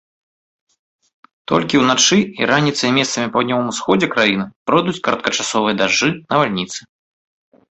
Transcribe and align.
Толькі 1.51 1.81
ўначы 1.83 2.17
і 2.39 2.47
раніцай 2.51 2.89
месцамі 2.97 3.27
па 3.31 3.33
паўднёвым 3.35 3.67
усходзе 3.75 4.07
краіны 4.17 4.45
пройдуць 4.71 4.99
кароткачасовыя 5.09 5.75
дажджы, 5.83 6.09
навальніцы. 6.31 6.79